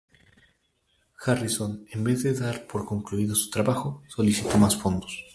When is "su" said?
3.35-3.51